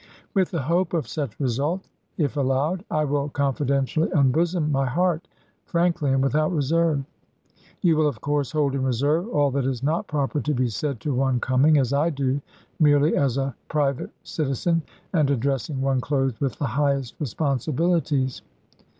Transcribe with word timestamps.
With 0.33 0.49
the 0.49 0.63
hope 0.63 0.95
of 0.95 1.07
such 1.07 1.39
result, 1.39 1.87
if 2.17 2.35
allowed, 2.35 2.83
I 2.89 3.03
will 3.05 3.29
confidentially 3.29 4.09
unbosom 4.11 4.71
my 4.71 4.87
heart 4.87 5.27
frankly 5.67 6.11
and 6.11 6.23
without 6.23 6.51
reserve. 6.51 7.03
You 7.83 7.95
will 7.97 8.07
of 8.07 8.19
course 8.19 8.51
hold 8.51 8.73
in 8.73 8.81
reserve 8.83 9.27
all 9.29 9.51
that 9.51 9.67
is 9.67 9.83
not 9.83 10.07
proper 10.07 10.41
to 10.41 10.55
be 10.55 10.69
said 10.69 10.99
to 11.01 11.13
one 11.13 11.39
coming, 11.39 11.77
as 11.77 11.93
I 11.93 12.09
do, 12.09 12.41
merely 12.79 13.15
as 13.15 13.37
a 13.37 13.53
private 13.67 14.09
citizen 14.23 14.81
and 15.13 15.29
address 15.29 15.69
ing 15.69 15.81
one 15.83 16.01
clothed 16.01 16.39
with 16.41 16.55
the 16.57 16.65
highest 16.65 17.13
responsibilities. 17.19 18.41